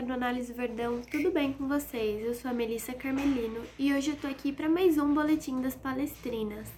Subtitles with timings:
[0.00, 2.24] galera do Análise Verdão, tudo bem com vocês?
[2.24, 5.74] Eu sou a Melissa Carmelino e hoje eu tô aqui para mais um boletim das
[5.74, 6.68] palestrinas.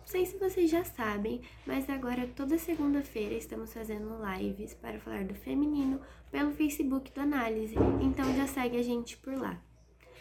[0.00, 5.24] Não sei se vocês já sabem, mas agora toda segunda-feira estamos fazendo lives para falar
[5.24, 6.00] do feminino
[6.30, 9.60] pelo Facebook do Análise, então já segue a gente por lá.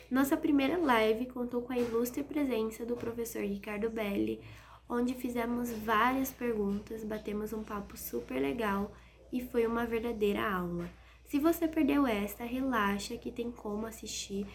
[0.10, 4.42] Nossa primeira live contou com a ilustre presença do professor Ricardo Belli,
[4.88, 8.92] onde fizemos várias perguntas, batemos um papo super legal
[9.32, 10.88] e foi uma verdadeira aula.
[11.28, 14.48] Se você perdeu esta, relaxa que tem como assistir,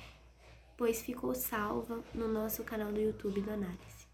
[0.74, 4.06] pois ficou salva no nosso canal do YouTube do Análise.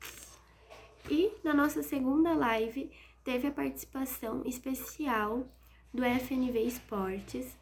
[1.08, 2.90] E na nossa segunda live
[3.22, 5.46] teve a participação especial
[5.94, 7.56] do FNV Esportes,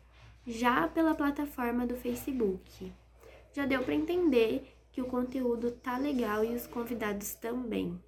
[0.46, 2.90] já pela plataforma do Facebook.
[3.52, 8.02] Já deu para entender que o conteúdo tá legal e os convidados também.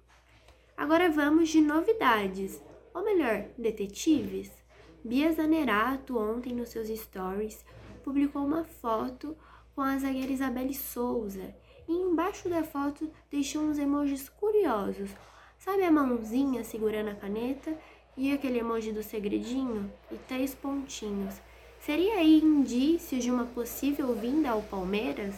[0.75, 2.59] Agora vamos de novidades,
[2.95, 4.58] ou melhor, detetives.
[5.03, 7.63] Bia Zanerato, ontem nos seus stories,
[8.03, 9.35] publicou uma foto
[9.73, 11.55] com a zagueira Isabelle Souza
[11.87, 15.09] e embaixo da foto deixou uns emojis curiosos.
[15.57, 17.73] Sabe a mãozinha segurando a caneta
[18.17, 21.35] e aquele emoji do segredinho e três pontinhos?
[21.79, 25.33] Seria aí indício de uma possível vinda ao Palmeiras?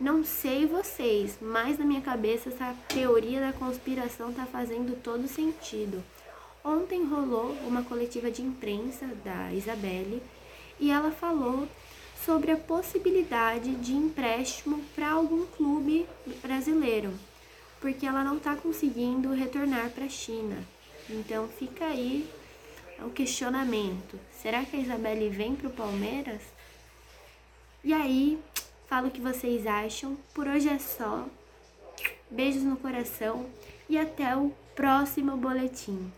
[0.00, 6.02] Não sei vocês, mas na minha cabeça essa teoria da conspiração tá fazendo todo sentido.
[6.64, 10.22] Ontem rolou uma coletiva de imprensa da Isabelle
[10.78, 11.68] e ela falou
[12.24, 16.06] sobre a possibilidade de empréstimo para algum clube
[16.42, 17.12] brasileiro,
[17.80, 20.56] porque ela não está conseguindo retornar para a China.
[21.08, 22.28] Então fica aí
[23.00, 26.42] o questionamento: será que a Isabelle vem para o Palmeiras?
[27.84, 28.38] E aí,
[28.88, 30.18] falo o que vocês acham.
[30.34, 31.26] Por hoje é só.
[32.30, 33.46] Beijos no coração
[33.88, 36.12] e até o próximo boletim.